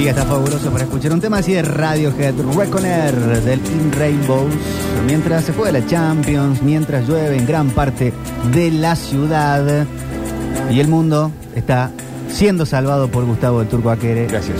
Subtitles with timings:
[0.00, 4.54] día está fabuloso para escuchar un tema así de Radiohead, Reconer del In Rainbows.
[5.04, 8.14] Mientras se juega la Champions, mientras llueve en gran parte
[8.50, 9.86] de la ciudad
[10.70, 11.90] y el mundo está
[12.30, 14.26] siendo salvado por Gustavo el Turco Aquere.
[14.26, 14.56] Gracias.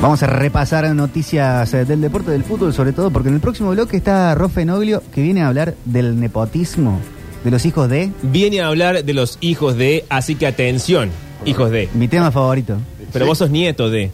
[0.00, 3.72] Vamos a repasar noticias eh, del deporte del fútbol, sobre todo porque en el próximo
[3.72, 6.98] bloque está Rofe Noglio que viene a hablar del nepotismo
[7.44, 11.10] de los hijos de Viene a hablar de los hijos de, así que atención,
[11.44, 11.90] hijos de.
[11.92, 12.78] mi tema favorito.
[13.12, 14.10] Pero vos sos nieto de.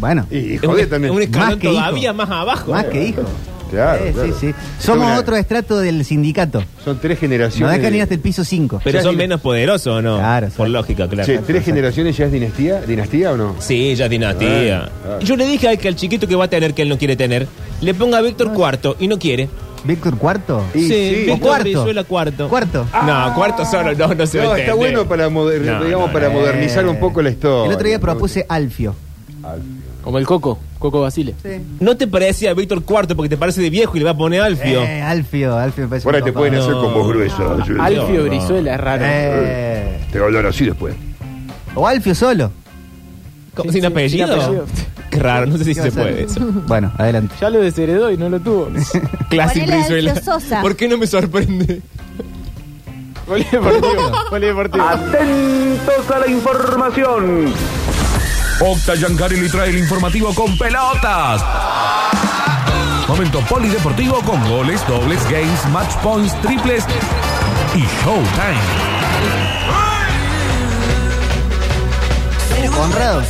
[0.00, 1.12] Bueno, Y un, también.
[1.14, 1.74] un escalón Más que hijo.
[1.76, 2.72] todavía más abajo.
[2.72, 3.22] más que hijo.
[3.70, 4.28] Claro, Eh, claro.
[4.32, 4.54] Sí, sí.
[4.80, 6.64] Somos Una- otro estrato del sindicato.
[6.84, 7.76] Son tres No generaciones.
[7.76, 8.80] dejan de- ir hasta el piso 5.
[8.82, 10.16] Pero son menos poderosos o no.
[10.18, 11.24] Claro, Por lógica, claro.
[11.24, 12.80] Che, ¿tres generaciones ya es dinastía?
[12.80, 13.54] ¿Dinastía o no?
[13.60, 14.84] Sí, ya es dinastía.
[14.86, 15.20] Ah, claro.
[15.20, 17.14] Yo le dije al que al chiquito que va a tener que él no quiere
[17.14, 17.46] tener,
[17.80, 19.48] le ponga a Víctor cuarto y no quiere.
[19.84, 20.62] Víctor Cuarto.
[20.74, 21.12] Y sí.
[21.26, 21.62] Víctor cuarto.
[21.64, 22.48] Brizuela cuarto.
[22.48, 22.86] Cuarto.
[23.06, 26.08] No, cuarto solo, no, no se va No, a está bueno para, moder- No, digamos,
[26.08, 26.34] no, para no.
[26.40, 27.66] modernizar un poco la historia.
[27.68, 28.00] El otro día ¿no?
[28.02, 28.94] propuse Alfio.
[30.02, 31.34] Como el Coco, Coco Basile.
[31.78, 34.40] ¿No te parecía Víctor cuarto porque te parece de viejo y le va a poner
[34.40, 34.82] Alfio?
[34.82, 36.82] Eh, Alfio, Alfio me parece Ahora te pueden hacer No.
[36.84, 37.42] con voz gruesa.
[37.80, 38.28] Alfio no.
[38.28, 39.02] Brizuela es raro.
[39.06, 40.94] Eh, Te va a hablar así después.
[41.74, 42.50] o Alfio solo.
[43.54, 44.26] ¿Cómo, Sí, ¿Sin sí, apellido?
[44.28, 44.66] sin apellido.
[45.10, 46.40] Qué raro, no sé si ¿Qué se puede eso.
[46.66, 47.34] Bueno, adelante.
[47.40, 48.68] Ya lo desheredó y no lo tuvo.
[49.28, 50.14] Clásico Ponele Brizuela.
[50.22, 50.62] Sosa.
[50.62, 51.82] ¿Por qué no me sorprende?
[53.26, 54.12] Polideportivo.
[54.30, 54.84] Polideportivo.
[54.84, 57.52] Atentos a la información.
[58.60, 61.42] Octa Yancari le trae el informativo con pelotas.
[63.08, 66.84] Momento polideportivo con goles, dobles, games, match points, triples
[67.74, 68.60] y showtime.
[72.76, 73.22] Conrado.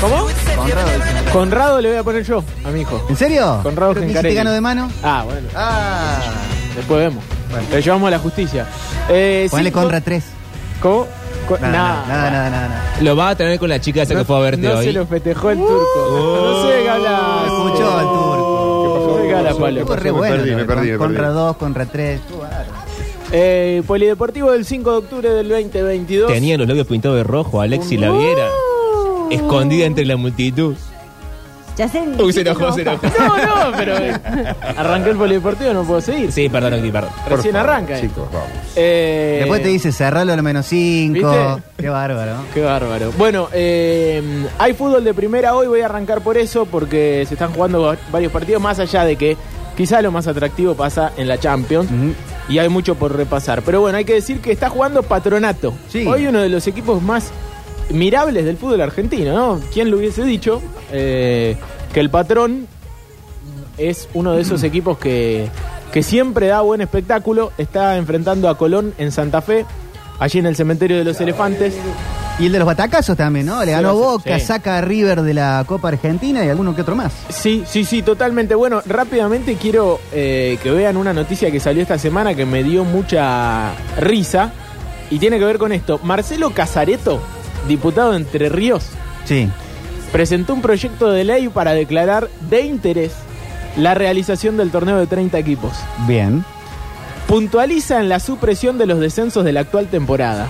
[0.00, 0.26] ¿Cómo?
[0.56, 0.88] Conrado.
[1.32, 3.04] Conrado le voy a poner yo a mi hijo.
[3.08, 3.60] ¿En serio?
[3.62, 4.34] Conrado ¿Pero te Gencarelli.
[4.34, 4.90] gano de mano?
[5.02, 5.48] Ah, bueno.
[5.54, 6.16] Ah.
[6.74, 7.22] Después vemos.
[7.72, 8.66] Lo llevamos a la justicia.
[9.08, 10.24] Eh, Ponle cinco- contra 3.
[10.80, 11.06] ¿Cómo?
[11.60, 12.96] Nada, Nah, nada, nada, nada, nada.
[13.00, 14.84] Lo va a tener con la chica esa que fue a verte no hoy.
[14.86, 16.42] se lo festejó el turco.
[16.44, 17.42] no sé qué habla.
[17.46, 18.50] Escuchó al turco.
[18.50, 19.58] No?
[19.58, 19.80] Pablo.
[19.80, 20.36] Estuvo re Me bueno.
[20.36, 21.34] perdí, me perdí, me Contra perdí.
[21.36, 22.20] 2, contra 3.
[23.32, 26.32] Eh, Polideportivo del 5 de octubre del 2022.
[26.32, 28.46] Tenía los labios pintados de rojo, Alexi la viera.
[29.30, 30.74] Escondida entre la multitud.
[31.76, 32.04] Ya sé.
[32.22, 33.04] Uy, se enojó, se enojó.
[33.18, 33.36] No,
[33.70, 34.14] no, pero eh,
[34.76, 36.30] arranqué el Polideportivo, no puedo seguir.
[36.30, 37.10] Sí, perdón, aquí, perdón.
[37.24, 37.98] Por Recién favor, arranca.
[37.98, 38.00] eh.
[38.02, 38.48] Chicos, vamos.
[38.76, 41.12] Eh, Después te dice cerralo a lo menos 5.
[41.14, 41.62] ¿Viste?
[41.78, 42.36] Qué bárbaro.
[42.54, 43.12] Qué bárbaro.
[43.18, 44.22] Bueno, eh,
[44.58, 47.96] hay fútbol de primera hoy, voy a arrancar por eso, porque se están jugando va-
[48.12, 49.36] varios partidos, más allá de que
[49.76, 51.90] quizá lo más atractivo pasa en la Champions.
[51.90, 52.12] Ujú.
[52.48, 53.62] Y hay mucho por repasar.
[53.62, 55.74] Pero bueno, hay que decir que está jugando Patronato.
[55.88, 56.06] Sí.
[56.06, 57.32] Hoy uno de los equipos más
[57.90, 59.60] mirables del fútbol argentino, ¿no?
[59.72, 60.62] ¿Quién lo hubiese dicho?
[60.92, 61.56] Eh,
[61.92, 62.66] que el patrón
[63.78, 65.48] es uno de esos equipos que,
[65.92, 67.52] que siempre da buen espectáculo.
[67.58, 69.64] Está enfrentando a Colón en Santa Fe,
[70.18, 71.74] allí en el cementerio de los elefantes.
[72.38, 73.64] Y el de los batacazos también, ¿no?
[73.64, 74.46] Le ganó sí, Boca, sí.
[74.46, 77.12] saca a River de la Copa Argentina y alguno que otro más.
[77.28, 78.56] Sí, sí, sí, totalmente.
[78.56, 82.82] Bueno, rápidamente quiero eh, que vean una noticia que salió esta semana que me dio
[82.82, 84.52] mucha risa
[85.10, 86.00] y tiene que ver con esto.
[86.02, 87.20] Marcelo Casareto,
[87.68, 88.84] diputado de Entre Ríos,
[89.24, 89.48] Sí.
[90.12, 93.12] presentó un proyecto de ley para declarar de interés
[93.76, 95.72] la realización del torneo de 30 equipos.
[96.06, 96.44] Bien.
[97.26, 100.46] Puntualiza en la supresión de los descensos de la actual temporada.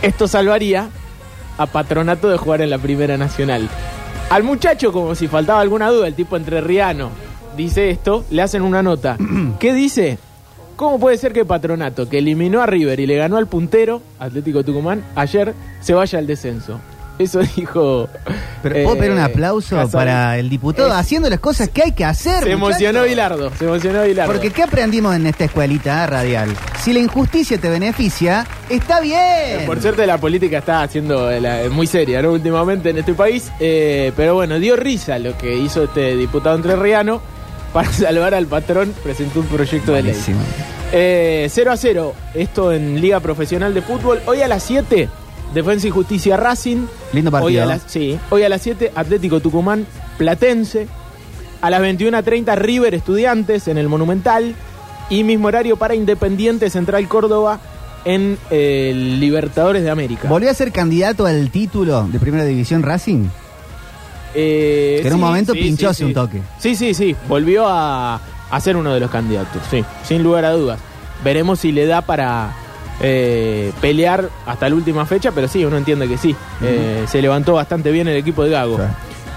[0.00, 0.88] Esto salvaría
[1.58, 3.68] a Patronato de jugar en la Primera Nacional.
[4.30, 7.10] Al muchacho, como si faltaba alguna duda, el tipo entrerriano
[7.56, 9.16] dice esto, le hacen una nota.
[9.58, 10.18] ¿Qué dice?
[10.78, 14.62] ¿Cómo puede ser que Patronato, que eliminó a River y le ganó al puntero, Atlético
[14.62, 16.78] Tucumán, ayer se vaya al descenso?
[17.18, 18.08] Eso dijo.
[18.62, 19.92] Pero eh, ¿puedo pedir un aplauso Casares.
[19.92, 22.44] para el diputado Es- haciendo las cosas que hay que hacer?
[22.44, 23.02] Se emocionó?
[23.02, 24.32] Bilardo, se emocionó Bilardo.
[24.32, 26.48] Porque ¿qué aprendimos en esta escuelita radial?
[26.80, 29.66] Si la injusticia te beneficia, está bien.
[29.66, 32.30] Por suerte la política está haciendo la- muy seria, ¿no?
[32.30, 33.50] Últimamente en este país.
[33.58, 37.20] Eh, pero bueno, dio risa lo que hizo este diputado entrerriano
[37.72, 38.94] para salvar al patrón.
[39.02, 40.16] Presentó un proyecto de ley.
[40.92, 44.20] Eh, 0 a 0, esto en Liga Profesional de Fútbol.
[44.26, 45.08] Hoy a las 7,
[45.52, 46.86] Defensa y Justicia Racing.
[47.12, 47.48] Lindo partido.
[47.48, 50.88] Hoy a las, sí, hoy a las 7, Atlético Tucumán Platense.
[51.60, 54.54] A las 21.30, River Estudiantes en el Monumental.
[55.10, 57.60] Y mismo horario para Independiente Central Córdoba
[58.04, 60.28] en eh, el Libertadores de América.
[60.28, 63.26] ¿Volvió a ser candidato al título de Primera División Racing?
[64.34, 66.40] Eh, Que en un momento pinchó hace un toque.
[66.58, 67.16] Sí, sí, sí.
[67.28, 68.20] Volvió a,
[68.50, 70.78] a ser uno de los candidatos, sí, sin lugar a dudas.
[71.24, 72.52] Veremos si le da para
[73.00, 76.34] eh, pelear hasta la última fecha, pero sí, uno entiende que sí.
[76.62, 78.78] Eh, se levantó bastante bien el equipo de Gago.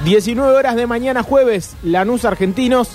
[0.04, 2.90] 19 horas de mañana jueves, Lanús Argentinos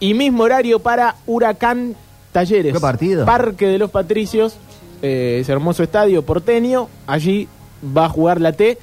[0.00, 1.94] y mismo horario para Huracán
[2.32, 2.72] Talleres.
[2.72, 3.26] ¿Qué partido?
[3.26, 4.56] Parque de los Patricios,
[5.02, 6.88] eh, ese hermoso estadio porteño.
[7.06, 7.46] Allí
[7.96, 8.78] va a jugar la T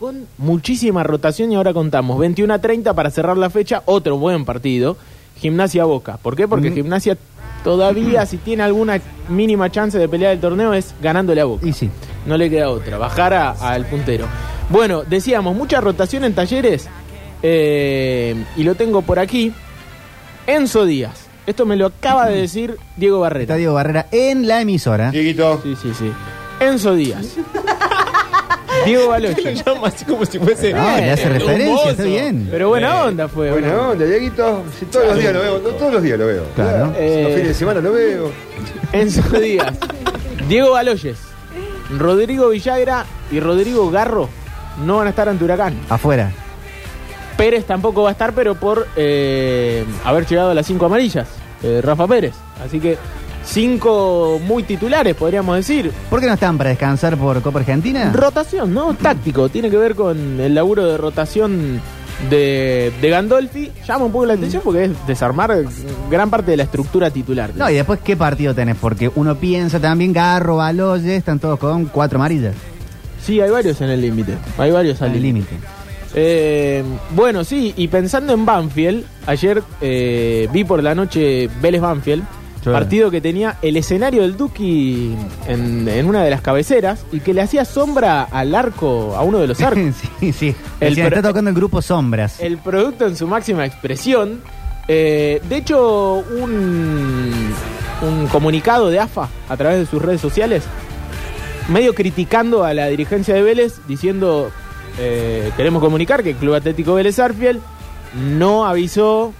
[0.00, 4.44] con muchísima rotación y ahora contamos 21 a 30 para cerrar la fecha, otro buen
[4.44, 4.96] partido,
[5.36, 6.16] Gimnasia Boca.
[6.16, 6.48] ¿Por qué?
[6.48, 6.74] Porque Mm.
[6.74, 7.16] Gimnasia
[7.62, 11.66] todavía, si tiene alguna mínima chance de pelear el torneo, es ganándole a Boca.
[11.68, 11.90] Y sí.
[12.26, 14.26] No le queda otra, bajar a- al puntero.
[14.70, 16.88] Bueno, decíamos, mucha rotación en talleres.
[17.42, 19.50] eh, y lo tengo por aquí.
[20.46, 21.26] Enzo Díaz.
[21.46, 23.42] Esto me lo acaba de decir Diego Barrera.
[23.44, 25.10] Está Diego Barrera en la emisora.
[25.10, 25.58] Dieguito.
[25.62, 26.12] Sí, sí, sí.
[26.60, 27.36] Enzo Díaz.
[28.84, 29.50] Diego Lo Baloya.
[29.52, 30.72] llama así como si fuese.
[30.72, 32.48] No, le hace eh, referencia, está bien.
[32.50, 33.50] Pero buena onda fue.
[33.50, 34.62] Buena onda, Dieguito.
[34.78, 36.44] Si todos los días lo veo, no, todos los días lo veo.
[36.54, 36.92] Claro.
[36.96, 38.30] Eh, Los fines de semana lo veo.
[38.92, 39.74] Enzo Díaz.
[40.48, 41.18] Diego Baloyes.
[41.98, 44.28] Rodrigo Villagra y Rodrigo Garro
[44.84, 45.74] no van a estar ante Huracán.
[45.88, 46.30] Afuera.
[47.36, 51.26] Pérez tampoco va a estar, pero por eh, haber llegado a las cinco amarillas.
[51.62, 52.34] eh, Rafa Pérez.
[52.64, 52.96] Así que
[53.44, 55.90] cinco muy titulares, podríamos decir.
[56.08, 58.12] ¿Por qué no están para descansar por Copa Argentina?
[58.12, 58.94] Rotación, ¿no?
[58.94, 59.48] Táctico.
[59.48, 61.80] Tiene que ver con el laburo de rotación
[62.28, 63.70] de, de Gandolfi.
[63.86, 65.64] Llama un poco la atención porque es desarmar
[66.10, 67.50] gran parte de la estructura titular.
[67.56, 68.76] No, y después, ¿qué partido tenés?
[68.76, 72.54] Porque uno piensa también, Garro, Baloye, están todos con cuatro amarillas.
[73.24, 74.34] Sí, hay varios en el límite.
[74.58, 75.56] Hay varios al límite.
[76.14, 76.82] Eh,
[77.14, 82.24] bueno, sí, y pensando en Banfield, ayer eh, vi por la noche Vélez Banfield,
[82.64, 85.14] Partido que tenía el escenario del Duki
[85.48, 89.38] en, en una de las cabeceras y que le hacía sombra al arco, a uno
[89.38, 89.94] de los arcos.
[90.20, 90.54] sí, sí.
[90.80, 92.38] El Decían, pro- está tocando el grupo Sombras.
[92.40, 94.40] el producto en su máxima expresión.
[94.88, 97.52] Eh, de hecho, un,
[98.02, 100.64] un comunicado de AFA a través de sus redes sociales,
[101.68, 104.50] medio criticando a la dirigencia de Vélez, diciendo,
[104.98, 107.60] eh, queremos comunicar que el Club Atlético Vélez Arfiel
[108.36, 109.32] no avisó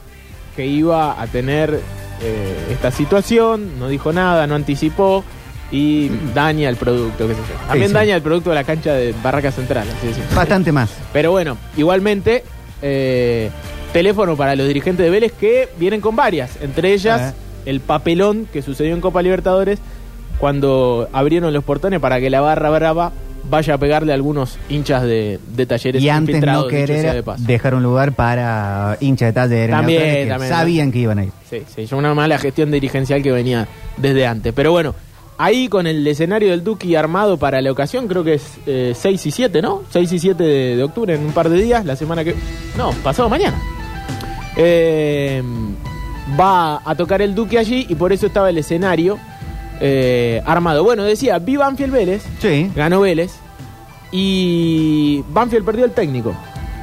[0.55, 1.81] que iba a tener
[2.23, 5.25] eh, esta situación, no dijo nada, no anticipó
[5.73, 7.69] y daña el producto, qué sé yo.
[7.69, 7.95] También sí.
[7.95, 9.89] daña el producto de la cancha de Barraca Central.
[9.97, 10.37] así de simple.
[10.37, 10.91] Bastante más.
[11.13, 12.45] Pero bueno, igualmente,
[12.83, 13.51] eh,
[13.93, 17.35] teléfono para los dirigentes de Vélez que vienen con varias, entre ellas
[17.67, 19.79] el papelón que sucedió en Copa Libertadores
[20.39, 23.13] cuando abrieron los portones para que la barra brava
[23.45, 27.43] vaya a pegarle a algunos hinchas de, de talleres Y antes no de querer paso.
[27.45, 31.33] dejar un lugar para hinchas de talleres También, que también, sabían que iban a ir.
[31.49, 33.67] Sí, sí, una mala gestión dirigencial que venía
[33.97, 34.53] desde antes.
[34.53, 34.95] Pero bueno,
[35.39, 39.27] ahí con el escenario del Duki armado para la ocasión, creo que es eh, 6
[39.27, 39.83] y 7, ¿no?
[39.91, 42.35] 6 y 7 de, de octubre, en un par de días, la semana que...
[42.77, 43.57] No, pasado mañana.
[44.57, 45.43] Eh,
[46.39, 49.19] va a tocar el Duque allí y por eso estaba el escenario
[49.81, 50.85] eh, armado.
[50.85, 52.71] Bueno, decía, vi Banfield Vélez, Sí.
[52.77, 53.33] ganó Vélez
[54.13, 56.35] y Banfield perdió el técnico.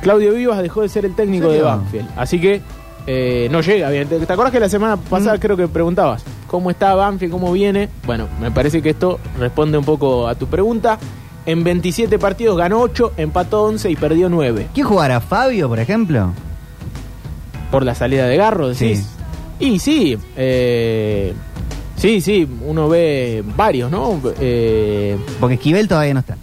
[0.01, 1.61] Claudio Vivas dejó de ser el técnico de?
[1.61, 2.07] Banfield.
[2.15, 2.61] Así que
[3.05, 4.07] eh, no llega bien.
[4.07, 5.39] ¿Te, te acuerdas que la semana pasada Mm.
[5.39, 7.89] creo que preguntabas cómo está Banfield, cómo viene?
[8.05, 10.97] Bueno, me parece que esto responde un poco a tu pregunta.
[11.45, 14.67] En 27 partidos ganó 8, empató 11 y perdió 9.
[14.73, 15.21] ¿Quién jugará?
[15.21, 16.31] ¿Fabio, por ejemplo?
[17.71, 19.07] Por la salida de Garro, decís.
[19.59, 21.33] Y sí, eh,
[21.97, 24.19] sí, sí, uno ve varios, ¿no?
[24.39, 26.37] Eh, Porque Esquivel todavía no está.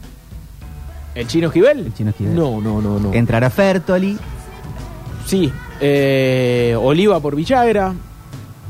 [1.14, 1.78] ¿El chino Esquivel?
[1.86, 2.34] El Chino Esquivel.
[2.34, 3.12] No, no, no, no.
[3.14, 4.18] Entrará Fertoli.
[5.26, 7.94] Sí, eh, Oliva por Villagra,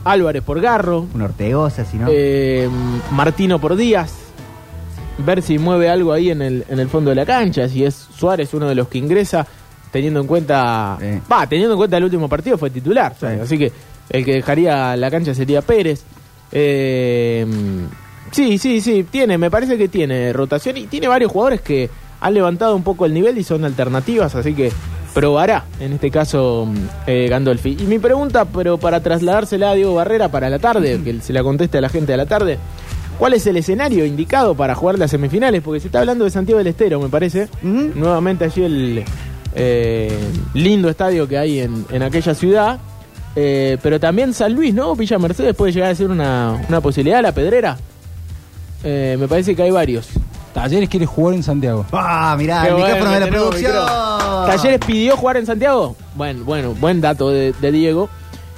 [0.04, 2.06] Álvarez por Garro, Un Ortegoza, si no.
[2.10, 2.68] eh,
[3.10, 4.12] Martino por Díaz.
[5.18, 7.94] Ver si mueve algo ahí en el, en el fondo de la cancha, si es
[7.94, 9.46] Suárez uno de los que ingresa,
[9.90, 10.98] teniendo en cuenta.
[11.00, 11.06] Sí.
[11.32, 13.26] Va, teniendo en cuenta el último partido fue titular, Sí.
[13.26, 13.72] así que
[14.10, 16.02] el que dejaría la cancha sería Pérez.
[16.52, 17.46] Eh,
[18.30, 22.34] sí, sí, sí, tiene, me parece que tiene rotación y tiene varios jugadores que han
[22.34, 24.72] levantado un poco el nivel y son alternativas, así que
[25.14, 26.68] probará, en este caso,
[27.06, 27.76] eh, Gandolfi.
[27.80, 31.42] Y mi pregunta, pero para trasladársela a Diego Barrera para la tarde, que se la
[31.42, 32.58] conteste a la gente a la tarde,
[33.18, 35.62] ¿cuál es el escenario indicado para jugar las semifinales?
[35.62, 37.48] Porque se está hablando de Santiago del Estero, me parece.
[37.62, 39.04] Nuevamente allí el
[39.54, 40.18] eh,
[40.54, 42.80] lindo estadio que hay en, en aquella ciudad.
[43.36, 44.94] Eh, pero también San Luis, ¿no?
[44.94, 47.76] Villa Mercedes puede llegar a ser una, una posibilidad, la pedrera.
[48.82, 50.08] Eh, me parece que hay varios.
[50.52, 51.84] Talleres quiere jugar en Santiago.
[51.92, 53.72] Ah, mirá, Qué el bueno micrófono de la producción.
[53.72, 54.44] micrófono.
[54.46, 55.96] ¿Talleres pidió jugar en Santiago?
[56.14, 58.08] Bueno, bueno, buen dato de, de Diego.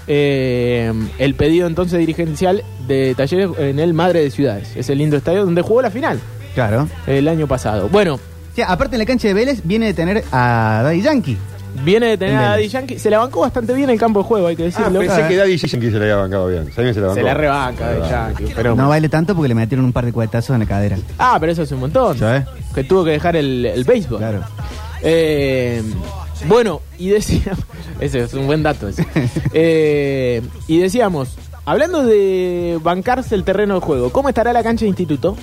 [0.09, 4.77] Eh, el pedido entonces dirigencial de Talleres en el Madre de Ciudades.
[4.77, 6.21] Es el lindo estadio donde jugó la final
[6.55, 6.89] Claro.
[7.07, 7.89] el año pasado.
[7.89, 8.19] Bueno,
[8.55, 11.37] Sí, aparte en la cancha de Vélez viene de tener a Daddy Yankee.
[11.85, 12.49] Viene de tener En a.
[12.51, 12.99] Daddy Yankee.
[12.99, 15.01] Se la bancó bastante bien el campo de juego, hay que Ah, decirlo.
[15.01, 16.73] pensé que Daddy Yankee se la había bancado bien.
[16.73, 17.21] Sabía que se la bancó.
[17.21, 18.53] se la rebanca Daddy Yankee.
[18.55, 20.97] Pero, No vale tanto porque le metieron un par de cuetazos en la cadera.
[21.19, 22.19] Ah, pero eso es un montón.
[22.19, 22.45] ¿Sabes?
[22.75, 24.19] Que tuvo que dejar el, el béisbol.
[24.19, 24.41] Claro.
[25.03, 25.83] Eh,
[26.49, 27.61] bueno, y decíamos,
[28.01, 28.89] ese es un buen dato.
[28.89, 29.07] ese.
[29.53, 34.89] Eh, y decíamos, hablando de bancarse el terreno de juego, ¿cómo estará la cancha de
[34.89, 35.37] instituto?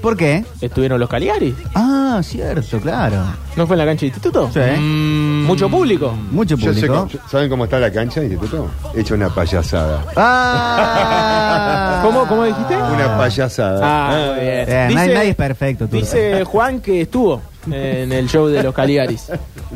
[0.00, 0.44] ¿Por qué?
[0.60, 1.54] Estuvieron los Caligari.
[1.74, 3.16] Ah, cierto, claro.
[3.56, 4.50] ¿No fue en la cancha de instituto?
[4.52, 4.60] Sí.
[4.60, 6.12] Mm, Mucho público.
[6.30, 7.08] Mucho Yo sé público.
[7.28, 8.68] ¿Saben cómo está la cancha del instituto?
[8.94, 10.04] Hecho una payasada.
[10.16, 12.00] Ah.
[12.04, 12.76] ¿Cómo, cómo dijiste?
[12.76, 13.80] Una payasada.
[13.82, 14.64] Ah, muy bien.
[14.68, 15.96] Eh, nadie, nadie es perfecto, tú.
[15.96, 17.40] Dice Juan que estuvo
[17.70, 19.30] en el show de los Caligaris.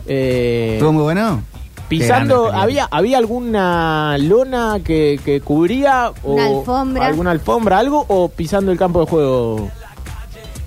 [0.07, 1.43] Eh, ¿Estuvo muy bueno?
[1.88, 6.11] pisando, grande, ¿había, ¿había alguna lona que, que cubría?
[6.23, 7.07] O Una alfombra.
[7.07, 8.07] ¿Alguna alfombra, algo?
[8.09, 9.71] ¿O pisando el campo de juego?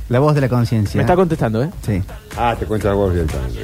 [0.10, 0.98] La voz de la conciencia.
[0.98, 1.70] Me está contestando, ¿eh?
[1.86, 2.02] Sí.
[2.38, 3.60] Ah, te cuentas vos directamente.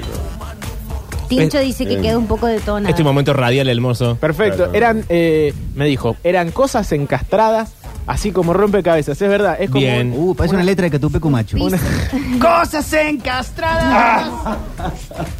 [1.27, 2.01] Tincho Eh, dice que eh.
[2.01, 2.89] quedó un poco detonado.
[2.89, 4.15] Este momento radial hermoso.
[4.15, 4.57] Perfecto.
[4.57, 4.73] Claro.
[4.73, 7.73] Eran, eh, me dijo, eran cosas encastradas,
[8.07, 9.21] así como rompecabezas.
[9.21, 9.81] Es verdad, es como...
[9.81, 10.13] Bien.
[10.15, 11.57] Uh, parece una, letra de Catupecu Machu.
[12.41, 14.29] Cosas encastradas.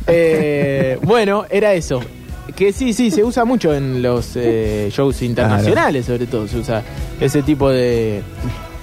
[0.08, 2.02] Eh, bueno, era eso.
[2.56, 6.48] Que sí, sí, se usa mucho en los eh, shows internacionales, sobre todo.
[6.48, 6.84] Se usa
[7.20, 8.22] ese tipo de,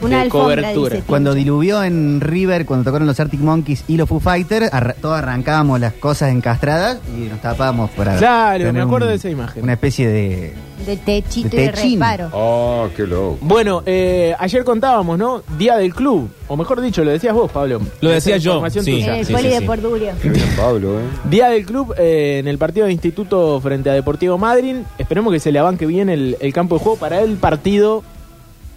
[0.00, 0.94] Una de alfombra, cobertura.
[0.96, 1.06] dice.
[1.06, 5.18] Cuando diluvió en River, cuando tocaron los Arctic Monkeys y los Foo Fighters, arra- todos
[5.18, 8.16] arrancábamos las cosas encastradas y nos tapábamos para.
[8.16, 9.62] Claro, tener me acuerdo de esa imagen.
[9.62, 10.54] Una especie de.
[10.86, 11.92] De techito De y de techín.
[12.00, 12.30] reparo.
[12.32, 13.36] Oh, qué loco.
[13.40, 15.42] Bueno, eh, ayer contábamos, ¿no?
[15.58, 16.30] Día del club.
[16.46, 17.80] O mejor dicho, lo decías vos, Pablo.
[18.00, 18.92] Lo decía Esa yo, información sí.
[18.92, 19.18] tuya.
[19.18, 20.12] el sí, poli sí, de.
[20.22, 21.02] Qué bien, Pablo, ¿eh?
[21.28, 24.76] Día del club eh, en el partido de instituto frente a Deportivo Madrid.
[24.98, 28.04] Esperemos que se le abanque bien el, el campo de juego para el partido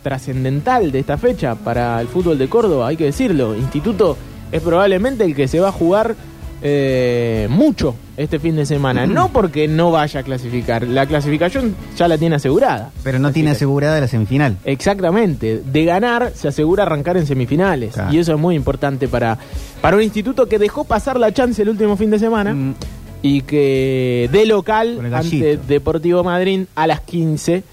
[0.01, 3.55] trascendental de esta fecha para el fútbol de Córdoba, hay que decirlo.
[3.55, 4.17] Instituto
[4.51, 6.15] es probablemente el que se va a jugar
[6.63, 9.07] eh, mucho este fin de semana.
[9.07, 12.91] No porque no vaya a clasificar, la clasificación ya la tiene asegurada.
[13.03, 14.57] Pero no Así tiene que- asegurada la semifinal.
[14.63, 18.13] Exactamente, de ganar se asegura arrancar en semifinales Claro.
[18.13, 19.39] y eso es muy importante para,
[19.81, 22.75] para un instituto que dejó pasar la chance el último fin de semana Mm.
[23.23, 25.57] y que de local ante.
[25.57, 27.63] Deportivo Madrid a las 15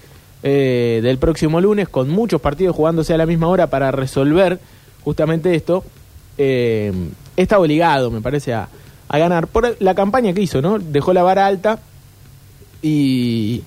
[0.43, 4.59] eh, del próximo lunes con muchos partidos jugándose a la misma hora para resolver
[5.03, 5.83] justamente esto
[6.37, 6.93] eh,
[7.35, 8.69] está obligado me parece a,
[9.09, 10.77] a ganar por la campaña que hizo, ¿no?
[10.79, 11.79] Dejó la vara alta
[12.81, 13.63] y,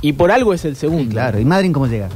[0.00, 1.04] y por algo es el segundo.
[1.04, 1.38] Sí, claro.
[1.38, 2.08] ¿Y Madrid cómo llega?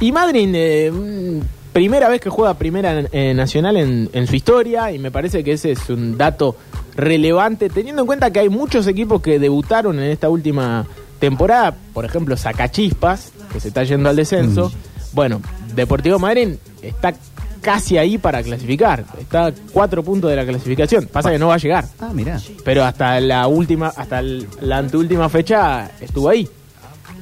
[0.00, 1.40] Y Madrid, eh, mm,
[1.72, 5.52] primera vez que juega primera eh, nacional en, en su historia, y me parece que
[5.52, 6.56] ese es un dato
[6.94, 10.86] relevante, teniendo en cuenta que hay muchos equipos que debutaron en esta última
[11.18, 14.72] temporada, por ejemplo, Sacachispas, que se está yendo al descenso.
[15.12, 15.40] Bueno,
[15.74, 17.14] Deportivo Madrid está
[17.60, 21.54] casi ahí para clasificar, está a cuatro puntos de la clasificación, pasa que no va
[21.54, 21.84] a llegar.
[21.98, 22.40] Ah, mirá.
[22.64, 26.48] Pero hasta la última, hasta la anteúltima fecha estuvo ahí.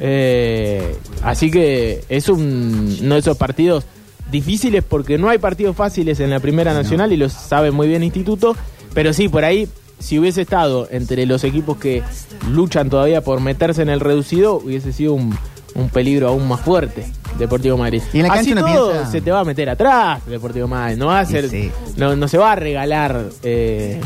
[0.00, 3.84] Eh, así que es un, uno de esos partidos
[4.30, 8.02] difíciles porque no hay partidos fáciles en la Primera Nacional y lo sabe muy bien
[8.02, 8.56] Instituto.
[8.92, 9.68] Pero sí, por ahí,
[10.04, 12.02] si hubiese estado entre los equipos que
[12.50, 15.34] luchan todavía por meterse en el reducido, hubiese sido un,
[15.74, 17.06] un peligro aún más fuerte.
[17.38, 18.00] Deportivo Madrid.
[18.12, 20.96] Y en la Así todo, piensa- se te va a meter atrás, Deportivo Madrid.
[20.96, 21.70] No va a ser, sí.
[21.96, 24.00] no, no se va a regalar, eh,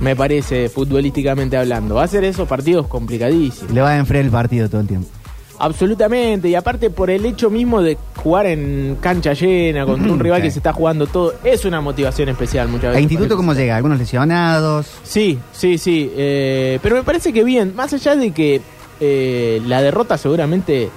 [0.00, 1.94] me parece, futbolísticamente hablando.
[1.94, 3.72] Va a ser esos partidos complicadísimos.
[3.72, 5.08] Le va a enfriar el partido todo el tiempo.
[5.58, 6.48] Absolutamente.
[6.48, 10.46] Y aparte por el hecho mismo de jugar en cancha llena contra un rival Sí.
[10.48, 12.96] que se está jugando todo, es una motivación especial muchas veces.
[12.98, 13.76] ¿El instituto cómo llega?
[13.76, 14.86] ¿Algunos lesionados?
[15.02, 16.10] Sí, sí, sí.
[16.16, 18.60] eh, pero me parece que bien, más allá de que
[19.00, 20.88] eh, la derrota seguramente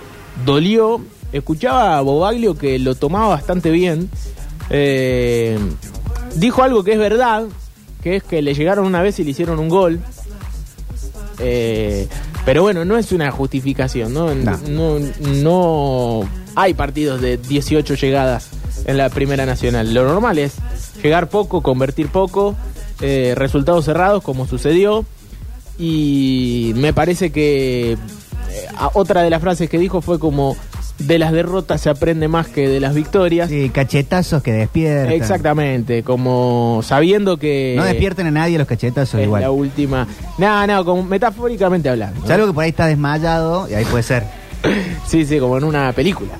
[0.46, 1.02] dolió,
[1.32, 4.10] escuchaba a Bobaglio que lo tomaba bastante bien.
[4.70, 5.58] eh,
[6.36, 7.46] dijo algo que es verdad,
[8.04, 10.00] que es que le llegaron una vez y le hicieron un gol.
[11.40, 12.08] Eh,
[12.50, 14.34] pero bueno, no es una justificación, ¿no?
[14.34, 14.58] No.
[14.68, 18.50] No, no hay partidos de 18 llegadas
[18.86, 19.94] en la Primera Nacional.
[19.94, 20.56] Lo normal es
[21.04, 22.56] llegar poco, convertir poco,
[23.02, 25.06] eh, resultados cerrados como sucedió.
[25.78, 27.98] Y me parece que eh,
[28.94, 30.58] otra de las frases que dijo fue como
[31.00, 33.50] de las derrotas se aprende más que de las victorias.
[33.50, 35.14] Sí, cachetazos que despiertan.
[35.14, 39.42] Exactamente, como sabiendo que No despierten a nadie los cachetazos es igual.
[39.42, 40.08] la última.
[40.38, 42.20] No, no, como metafóricamente hablando.
[42.22, 42.28] ¿no?
[42.28, 44.24] Salvo que por ahí está desmayado y ahí puede ser.
[45.08, 46.34] Sí, sí, como en una película.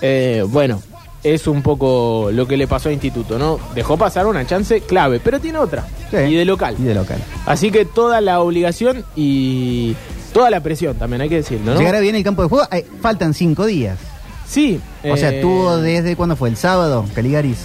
[0.00, 0.82] Eh, bueno,
[1.22, 3.58] es un poco lo que le pasó a Instituto, ¿no?
[3.74, 5.86] Dejó pasar una chance clave, pero tiene otra.
[6.10, 6.16] Sí.
[6.16, 6.74] Y de local.
[6.78, 7.18] Y de local.
[7.46, 9.94] Así que toda la obligación y
[10.32, 11.78] toda la presión también, hay que decirlo, ¿no?
[11.78, 12.66] Llegará bien el campo de juego.
[12.70, 13.98] Ay, faltan cinco días.
[14.46, 14.80] Sí.
[15.04, 17.58] O sea, eh, tuvo desde cuándo fue el sábado, Caligaris.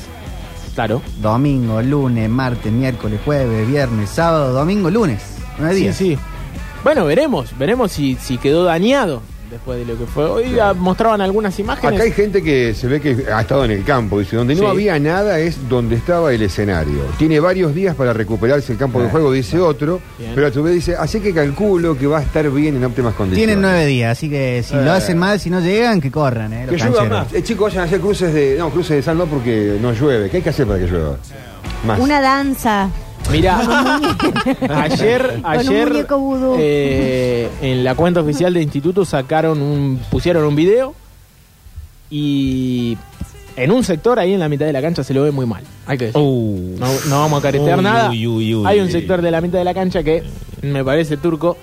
[0.75, 1.01] Claro.
[1.21, 5.21] Domingo, lunes, martes, miércoles, jueves, viernes, sábado, domingo, lunes.
[5.57, 5.95] Nueve Sí, días.
[5.95, 6.17] sí.
[6.83, 10.25] Bueno, veremos, veremos si, si quedó dañado después de lo que fue.
[10.25, 11.93] Hoy ah, mostraban algunas imágenes.
[11.95, 14.19] Acá hay gente que se ve que ha estado en el campo.
[14.19, 14.67] Dice, donde no Sí.
[14.67, 16.99] había nada es donde estaba el escenario.
[17.17, 20.01] Tiene varios días para recuperarse el campo de juego, dice otro.
[20.17, 20.31] Bien.
[20.35, 23.13] Pero a tu vez dice, así que calculo que va a estar bien en óptimas
[23.13, 23.47] condiciones.
[23.47, 24.81] Tienen nueve días, así que si Eh.
[24.83, 26.65] lo hacen mal, si no llegan, que corran, ¿eh?
[26.69, 27.33] los Que llueva más.
[27.33, 28.55] Eh, chicos, vayan a hacer cruces de.
[28.57, 30.29] No, cruces de sal no porque no llueve.
[30.29, 31.17] ¿Qué hay que hacer para que llueva?
[31.85, 31.99] Más.
[31.99, 32.89] Una danza.
[33.31, 33.59] Mirá,
[34.69, 36.07] ayer, ayer
[36.59, 40.95] eh, en la cuenta oficial de instituto sacaron un, pusieron un video
[42.09, 42.97] y
[43.57, 45.63] en un sector ahí en la mitad de la cancha se lo ve muy mal.
[45.85, 46.21] Hay que decir.
[46.21, 46.75] Uh.
[46.79, 48.09] No, no vamos a caretear Uy, nada.
[48.09, 50.23] uy, uy, uy, Hay un sector de la mitad de la cancha que
[50.61, 51.57] me parece turco,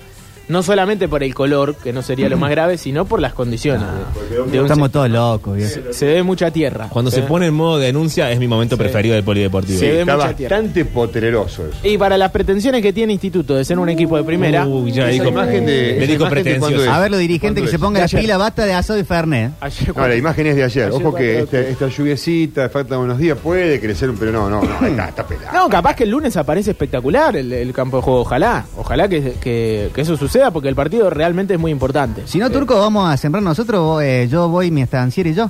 [0.47, 3.81] no solamente por el color, que no sería lo más grave, sino por las condiciones.
[4.29, 5.79] de- de un Estamos todos locos, viejo.
[5.91, 6.87] Se ve mucha tierra.
[6.89, 8.79] Cuando se ve- pone en modo denuncia es mi momento Sí.
[8.81, 9.79] preferido del polideportivo.
[9.79, 9.85] Sí.
[9.85, 10.55] ve Está mucha tierra.
[10.57, 11.77] bastante potreroso eso.
[11.83, 15.03] Y para las pretensiones que tiene Instituto de ser un equipo de primera, Uy, ya
[15.03, 16.59] Esa dijo, imagen de- me esa dijo imagen de pretencioso.
[16.59, 16.89] cuándo es.
[16.89, 19.51] A ver, los dirigentes ¿Cuándo que se pongan la pila, basta de asado y fernet.
[19.61, 20.83] ayer No, la imagen es de ayer.
[20.87, 24.49] Ayer Ojo que cuatro este- de esta lluviecita, faltan unos días, puede crecer, pero no,
[24.49, 25.53] no, no, está, está pelado.
[25.53, 28.21] No, capaz que el lunes aparece espectacular el, el campo de juego.
[28.21, 32.23] Ojalá, ojalá que, que- que eso suceda porque el partido realmente es muy importante.
[32.25, 34.01] Si no, Turco, vamos a sembrar nosotros.
[34.03, 35.49] eh, yo voy, mi estanciera y yo.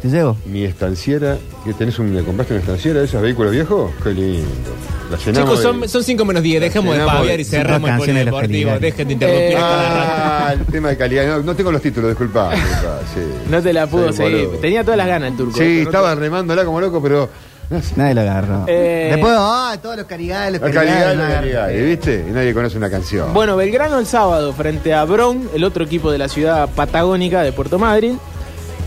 [0.00, 0.36] Te llevo.
[0.46, 3.90] Mi estanciera, que tenés un, ¿le compraste una estanciera de esos vehículos viejos?
[4.04, 4.46] Qué lindo.
[5.10, 7.88] La llenamos Chicos, de- son, son cinco menos 10, dejemos de Llenamos paviar y cerramos
[7.90, 8.70] el canciones de los polideportivo.
[8.70, 8.82] Caligaris.
[8.96, 10.12] Dejen de interrumpir Eh, a cada rato.
[10.46, 11.26] Ah, el tema de calidad.
[11.38, 12.50] No, no tengo los títulos, disculpa.
[12.54, 13.20] disculpa, sí.
[13.50, 14.46] No te la pudo Sí, seguir.
[14.46, 14.58] boludo.
[14.60, 15.56] Tenía todas las ganas el turco.
[15.58, 17.28] Sí, estaba remándola como loco, pero.
[17.96, 18.64] Nadie lo agarró.
[18.68, 21.20] Eh, Después, ah, todos los carigales, los la no calidad,
[21.60, 21.84] agarró.
[21.86, 22.24] ¿viste?
[22.28, 23.32] Y nadie conoce una canción.
[23.34, 27.52] Bueno, Belgrano el sábado frente a Bron, el otro equipo de la ciudad patagónica de
[27.52, 28.18] Puerto Madryn.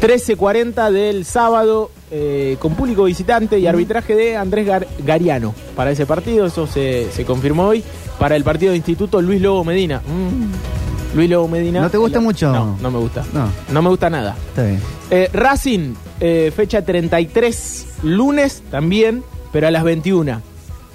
[0.02, 6.06] 13.40 del sábado eh, con público visitante y arbitraje de Andrés Gar- Gariano para ese
[6.06, 6.46] partido.
[6.46, 7.84] Eso se, se confirmó hoy.
[8.18, 10.02] Para el partido de instituto, Luis Lobo Medina.
[10.06, 10.88] Mm.
[11.16, 11.82] Luis Lobo Medina.
[11.82, 12.51] ¿No te gusta mucho?
[12.51, 13.24] No, no me gusta.
[13.34, 13.50] No.
[13.72, 14.36] No me gusta nada.
[14.50, 14.80] Está bien.
[15.10, 20.42] Eh, Racing, eh, fecha 33, lunes también, pero a las 21.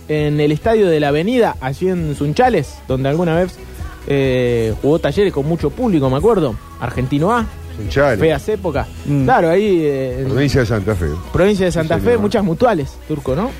[0.08, 3.56] En el estadio de la Avenida, allí en Sunchales, donde alguna vez
[4.06, 6.54] eh, jugó talleres con mucho público, me acuerdo.
[6.78, 8.86] Argentino A, Sunchales, feas épocas.
[9.06, 9.24] Mm.
[9.24, 11.06] Claro, ahí eh, en provincia de Santa Fe.
[11.32, 12.20] provincia de Santa Sí, Fe, señor.
[12.20, 13.50] muchas mutuales, turco, ¿no?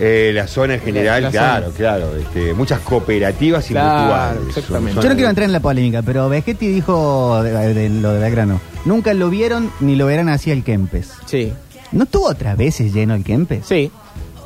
[0.00, 1.76] Eh, la zona en general, La- la claro, zona.
[1.76, 2.16] claro.
[2.16, 4.00] Este, muchas cooperativas y Claro,
[4.34, 4.56] mutuales.
[4.56, 5.00] exactamente.
[5.00, 8.60] Yo no quiero entrar en la polémica, pero Vegetti dijo de, de lo de Belgrano.
[8.84, 11.10] Nunca lo vieron ni lo verán así el Kempes.
[11.26, 11.52] Sí,
[11.92, 13.66] ¿No estuvo otras veces lleno el Kempes?
[13.66, 13.90] sí.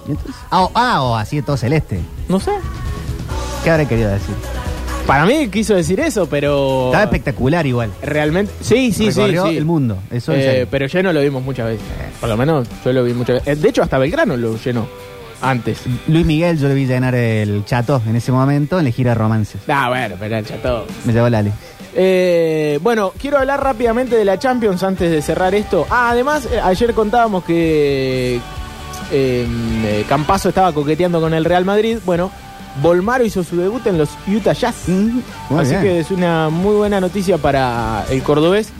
[0.07, 0.35] ¿Y entonces?
[0.51, 2.01] Ah, o, ah, o así todo celeste.
[2.29, 2.51] No sé.
[3.65, 4.35] ¿Qué habrá querido decir?
[5.07, 6.87] Para mí quiso decir eso, pero.
[6.87, 7.91] Estaba espectacular igual.
[8.03, 8.53] Realmente.
[8.61, 9.21] Sí, sí, sí.
[9.21, 9.57] Recorrió sí.
[9.57, 9.99] el mundo.
[10.11, 10.69] Eso en Eh, serio.
[10.71, 11.85] pero lleno lo vimos muchas veces.
[12.21, 13.59] Por lo menos yo lo vi muchas veces.
[13.59, 14.87] Eh, De hecho, hasta Belgrano lo llenó
[15.41, 15.79] antes.
[16.07, 19.61] Luis Miguel, yo le vi llenar el chato en ese momento en la gira Romances.
[19.69, 20.87] Ah, bueno, pero el chato.
[21.05, 21.51] Me llevó Lali.
[21.95, 25.87] Eh, bueno, quiero hablar rápidamente de la Champions antes de cerrar esto.
[25.91, 28.41] Ah, además, eh, ayer contábamos que eh,
[29.11, 31.99] eh, Campazo estaba coqueteando con el Real Madrid.
[32.05, 32.31] Bueno,
[32.83, 34.85] Volmaro hizo su debut en los Utah Jazz.
[34.87, 35.19] Mm,
[35.59, 35.83] Así bien.
[35.83, 38.71] que es una muy buena noticia para el cordobés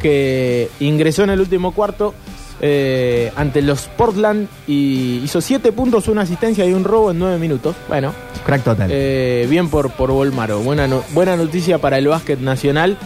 [0.00, 2.14] que ingresó en el último cuarto
[2.60, 7.38] eh, ante los Portland y hizo siete puntos, una asistencia y un robo en nueve
[7.38, 7.74] minutos.
[7.88, 8.12] Bueno,
[8.44, 8.88] Crack total.
[8.92, 10.58] eh, bien por, por Volmaro.
[10.60, 12.96] Buena, no- buena noticia para el básquet nacional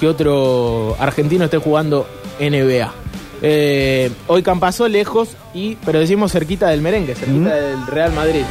[0.00, 2.06] que otro argentino esté jugando
[2.40, 2.92] NBA.
[3.42, 7.52] Eh, hoy Campazó lejos, y pero decimos cerquita del merengue, cerquita Mm.
[7.52, 8.42] del Real Madrid.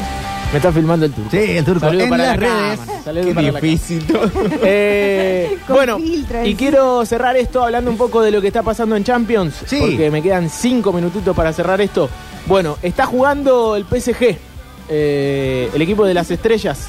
[0.54, 1.32] Me está filmando el turco.
[1.32, 1.80] Sí, el turco.
[1.82, 2.80] Saludo En para las la redes.
[2.80, 4.32] cámara, saludo Qué para la difícil todo.
[4.64, 9.04] eh, bueno, y quiero cerrar esto hablando un poco de lo que está pasando en
[9.04, 9.80] Champions, Sí.
[9.82, 12.08] porque me quedan cinco minutitos para cerrar esto.
[12.46, 14.38] Bueno, está jugando el PSG,
[14.90, 16.88] eh, el equipo de las estrellas,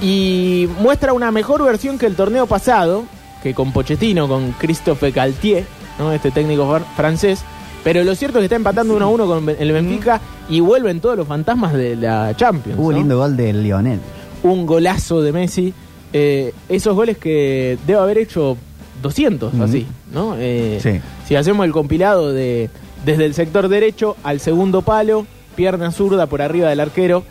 [0.00, 3.04] y muestra una mejor versión que el torneo pasado,
[3.42, 5.64] que con Pochettino, con Christophe Galtier,
[5.98, 6.12] ¿no?
[6.12, 7.40] este técnico fr- francés.
[7.86, 10.98] Pero lo cierto es que está empatando 1 a 1 con el Benfica y vuelven
[11.00, 12.80] todos los fantasmas de la Champions.
[12.80, 12.98] Hubo ¿no?
[12.98, 14.00] lindo gol de Lionel.
[14.42, 15.72] un golazo de Messi.
[16.12, 18.56] Eh, esos goles que debe haber hecho
[19.02, 19.62] 200, Ujú.
[19.62, 20.34] así, ¿no?
[20.36, 21.00] Eh, Sí.
[21.28, 22.70] Si hacemos el compilado de
[23.04, 27.22] desde el sector derecho al segundo palo, pierna zurda por arriba del arquero,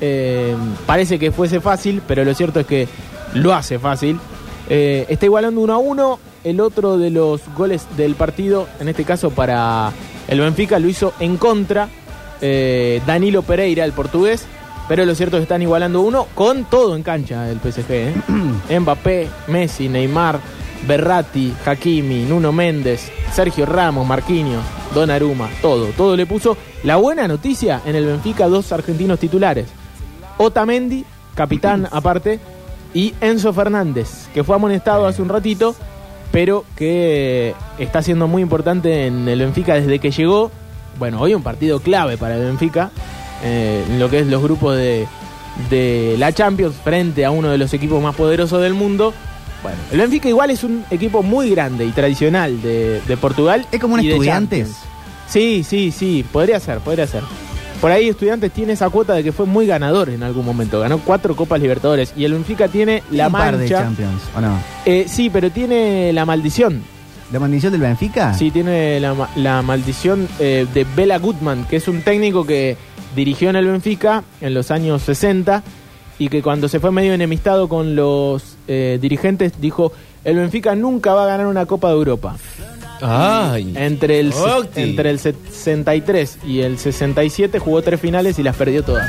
[0.00, 2.88] eh, parece que fuese fácil, pero lo cierto es que
[3.34, 4.18] lo hace fácil.
[4.68, 6.18] Eh, está igualando 1 a 1.
[6.42, 9.92] El otro de los goles del partido, en este caso para
[10.26, 11.88] el Benfica, lo hizo en contra
[12.40, 14.46] eh, Danilo Pereira, el portugués.
[14.88, 17.90] Pero lo cierto es que están igualando uno con todo en cancha el PSG.
[17.90, 18.14] ¿eh?
[18.80, 20.40] Mbappé, Messi, Neymar,
[20.86, 25.86] Berratti, Hakimi, Nuno Méndez, Sergio Ramos, Marquinhos, Donnarumma, todo.
[25.96, 26.56] Todo le puso.
[26.82, 29.68] La buena noticia en el Benfica, dos argentinos titulares.
[30.38, 32.40] Otamendi, capitán aparte,
[32.92, 35.76] y Enzo Fernández, que fue amonestado hace un ratito,
[36.32, 40.50] pero que está siendo muy importante en el Benfica desde que llegó.
[40.98, 42.90] Bueno, hoy un partido clave para el Benfica,
[43.42, 45.06] eh, en lo que es los grupos de,
[45.70, 49.12] de la Champions, frente a uno de los equipos más poderosos del mundo.
[49.62, 53.66] Bueno, el Benfica igual es un equipo muy grande y tradicional de, de Portugal.
[53.72, 54.24] Es como un.
[54.24, 54.76] Champions.
[55.28, 57.22] Sí, sí, sí, podría ser, podría ser.
[57.80, 60.80] Por ahí Estudiantes tiene esa cuota de que fue muy ganador en algún momento.
[60.80, 62.12] Ganó cuatro Copas Libertadores.
[62.14, 63.82] Y el Benfica tiene la un par de mancha.
[63.84, 64.58] Champions, ¿o no?
[64.84, 66.82] Eh, sí, pero tiene la maldición.
[67.32, 68.34] ¿La maldición del Benfica?
[68.34, 72.76] Sí, tiene la, la maldición eh, de Bela Gutmann, que es un técnico que
[73.14, 75.62] dirigió en el Benfica en los años 60
[76.18, 81.14] y que cuando se fue medio enemistado con los eh, dirigentes dijo, el Benfica nunca
[81.14, 82.36] va a ganar una Copa de Europa.
[83.02, 83.72] Ay.
[83.76, 84.80] Entre el, Octi.
[84.82, 89.08] entre el 63 y el 67 jugó tres finales y las perdió todas.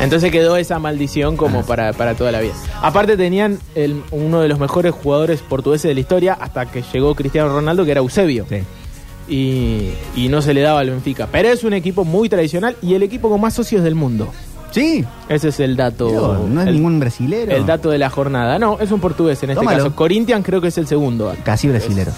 [0.00, 2.52] Entonces quedó esa maldición como para, para toda la vida.
[2.82, 7.14] Aparte tenían el- uno de los mejores jugadores portugueses de la historia hasta que llegó
[7.16, 8.46] Cristiano Ronaldo, que era Eusebio.
[8.48, 8.58] Sí.
[9.28, 11.28] Y, y no se le daba al Benfica.
[11.32, 14.28] Pero es un equipo muy tradicional y el equipo con más socios del mundo.
[14.70, 15.04] Sí.
[15.28, 16.46] Ese es el dato.
[16.48, 17.50] No es el, ningún brasilero.
[17.56, 18.58] el dato de la jornada.
[18.60, 19.84] No, es un portugués en este Tómalo.
[19.84, 19.96] caso.
[19.96, 21.34] Corinthians creo que es el segundo.
[21.42, 22.12] Casi brasilero.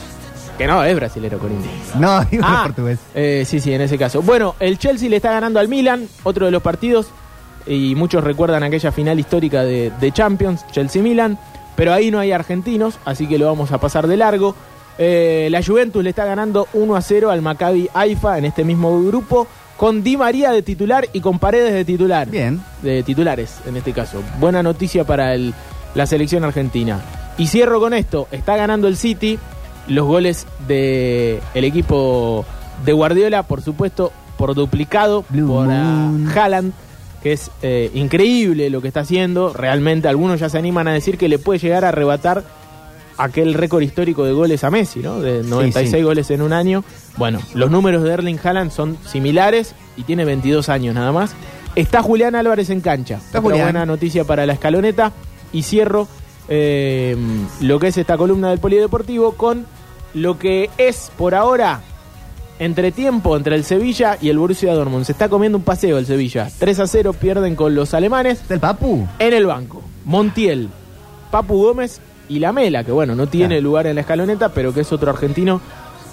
[0.61, 1.97] Que no, es brasilero Corinthians.
[1.99, 2.99] No, digo Ah, portugués.
[3.15, 4.21] eh, sí, sí, en ese caso.
[4.21, 7.07] Bueno, el Chelsea le está ganando al Milan, otro de los partidos,
[7.67, 11.39] y muchos recuerdan aquella final histórica de, de Champions, Chelsea-Milan,
[11.77, 14.55] pero ahí no hay argentinos, así que lo vamos a pasar de largo.
[14.99, 19.03] Eh, la Juventus le está ganando 1 a 0 al Maccabi Haifa en este mismo
[19.03, 19.47] grupo,
[19.79, 22.29] con Di María de titular y con Paredes de titular.
[22.29, 22.61] Bien.
[22.83, 24.23] De titulares, en este caso.
[24.39, 25.55] Buena noticia para el-
[25.95, 27.01] la selección argentina.
[27.39, 29.39] Y cierro con esto, está ganando el City,
[29.91, 32.47] los goles del el equipo
[32.85, 36.13] de Guardiola, por supuesto, por duplicado Blue por ah.
[36.35, 36.73] Haaland,
[37.23, 39.53] que es eh, increíble lo que está haciendo.
[39.53, 42.45] Realmente algunos ya se animan a decir que le puede llegar a arrebatar
[43.19, 45.21] aquel récord histórico de goles a Messi, ¿no?
[45.21, 46.03] De 96 sí.
[46.03, 46.85] goles en un año.
[47.17, 51.35] Bueno, los números de Erling Haaland son similares y tiene 22 años nada más.
[51.75, 53.21] Está Julián Álvarez en cancha.
[53.29, 53.63] Otra Julián.
[53.63, 55.13] buena noticia para la escaloneta.
[55.53, 56.07] Y cierro
[56.49, 57.17] eh,
[57.61, 59.67] lo que es esta columna del Polideportivo con
[60.15, 61.81] lo que es por ahora
[62.59, 65.05] entre tiempo entre el Sevilla y el Borussia Dortmund.
[65.07, 66.49] Se está comiendo un paseo el Sevilla.
[66.59, 68.41] 3 a 0 pierden con los alemanes.
[68.43, 69.07] ¿Está el Papu?
[69.19, 70.69] En el banco, Montiel,
[71.31, 73.63] Papu Gómez y Lamela, que bueno, no tiene Claro.
[73.63, 75.61] lugar en la escaloneta, pero que es otro argentino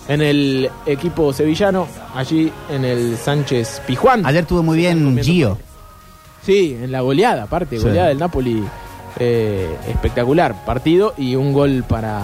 [0.08, 4.26] en el equipo sevillano, allí en el Sánchez Pijuán.
[4.26, 5.58] Ayer estuvo muy bien Gio.
[6.44, 7.84] Sí, en la goleada, aparte, Sí.
[7.84, 8.64] goleada del Napoli,
[9.20, 12.22] eh, espectacular partido y un gol para,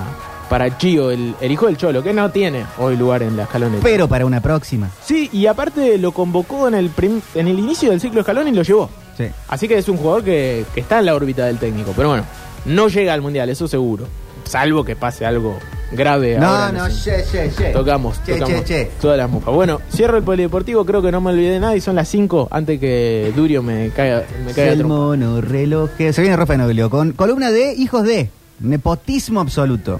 [0.53, 3.81] para Gio, el, el hijo del Cholo, que no tiene hoy lugar en la escaloneta.
[3.81, 4.87] Pero para una próxima.
[5.03, 8.51] Sí, y aparte lo convocó en el, prim- en el inicio del ciclo escalón y
[8.51, 8.87] lo llevó.
[9.17, 9.25] Sí.
[9.47, 11.93] Así que es un jugador que, que está en la órbita del técnico.
[11.95, 12.23] Pero bueno,
[12.65, 14.05] no llega al mundial, eso seguro.
[14.43, 15.57] Salvo que pase algo
[15.91, 16.37] grave.
[16.37, 17.71] ahora No, en no, che, che, che.
[17.71, 18.91] Tocamos, Che, tocamos che, che.
[19.01, 19.55] todas las mufas.
[19.55, 22.49] Bueno, cierro el polideportivo, creo que no me olvidé de nada y son las 5
[22.51, 25.89] antes que Durio me caiga, me caiga El mono reloj.
[25.97, 29.99] Se viene Rafa Noglio con columna de hijos de nepotismo absoluto.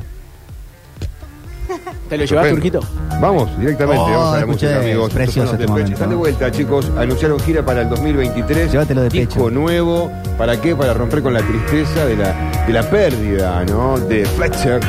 [2.09, 2.49] ¿Te lo llevas.
[2.49, 2.79] Turquito?
[3.21, 5.03] Vamos, directamente, Oh, vamos a la escuché, música, amigos.
[5.07, 5.71] Estos precioso son los este de Pecho.
[5.71, 5.93] momento.
[5.93, 6.91] Están de vuelta, chicos.
[6.97, 8.71] Anunciaron gira para el 2023.
[8.71, 9.49] Llévatelo de Disco pecho.
[9.51, 10.11] nuevo.
[10.37, 10.75] ¿Para qué?
[10.75, 12.33] Para romper con la tristeza de la,
[12.67, 13.97] de la pérdida, ¿no?
[13.99, 14.79] De Fletcher.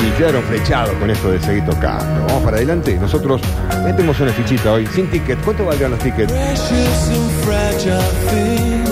[0.00, 2.26] Y quedaron flechados con esto de seguir tocando.
[2.26, 2.96] Vamos para adelante.
[3.00, 3.40] Nosotros
[3.84, 5.38] metemos una fichita hoy, sin ticket.
[5.44, 6.32] ¿Cuánto valdrán los tickets?
[6.32, 8.00] Precious and fragile
[8.30, 8.83] things